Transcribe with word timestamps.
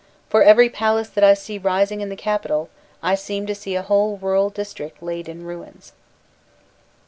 For 0.29 0.41
every 0.41 0.67
palace 0.67 1.09
that 1.09 1.23
I 1.23 1.35
see 1.35 1.59
rising 1.59 2.01
in 2.01 2.09
the 2.09 2.15
capital, 2.15 2.69
I 3.03 3.13
seem 3.13 3.45
to 3.45 3.53
see 3.53 3.75
a 3.75 3.83
whole 3.83 4.17
rural 4.17 4.49
district 4.49 5.03
laid 5.03 5.29
in 5.29 5.43
ruins. 5.45 5.91